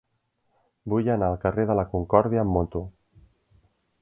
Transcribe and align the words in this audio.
Vull 0.93 1.11
anar 1.15 1.29
al 1.33 1.37
carrer 1.45 1.67
de 1.73 1.75
la 1.81 1.87
Concòrdia 1.93 2.43
amb 2.45 2.57
moto. 2.57 2.85